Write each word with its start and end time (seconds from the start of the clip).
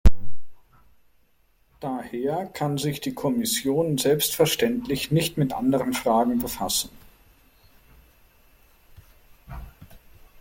Daher 1.79 2.47
kann 2.47 2.79
sich 2.79 3.01
die 3.01 3.13
Kommission 3.13 3.99
selbstverständlich 3.99 5.11
nicht 5.11 5.37
mit 5.37 5.53
anderen 5.53 5.93
Fragen 5.93 6.39
befassen. 6.39 6.89